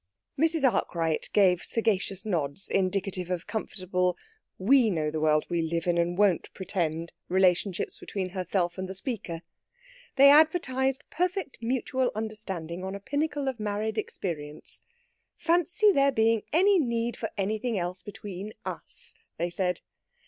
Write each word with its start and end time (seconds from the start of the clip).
Mrs. 0.35 0.63
Arkwright 0.63 1.29
gave 1.31 1.61
sagacious 1.63 2.25
nods, 2.25 2.67
indicative 2.67 3.29
of 3.29 3.45
comfortable 3.45 4.17
"we 4.57 4.89
know 4.89 5.11
the 5.11 5.19
world 5.19 5.45
we 5.47 5.61
live 5.61 5.85
in 5.85 5.99
and 5.99 6.17
won't 6.17 6.51
pretend" 6.55 7.13
relationships 7.27 7.99
between 7.99 8.29
herself 8.29 8.79
and 8.79 8.89
the 8.89 8.95
speaker. 8.95 9.41
They 10.15 10.31
advertised 10.31 11.03
perfect 11.11 11.61
mutual 11.61 12.11
understanding 12.15 12.83
on 12.83 12.95
a 12.95 12.99
pinnacle 12.99 13.47
of 13.47 13.59
married 13.59 13.99
experience. 13.99 14.81
Fancy 15.37 15.91
there 15.91 16.11
being 16.11 16.41
any 16.51 16.79
need 16.79 17.15
for 17.15 17.29
anything 17.37 17.77
else 17.77 18.01
between 18.01 18.53
us! 18.65 19.13
they 19.37 19.51
said. 19.51 19.81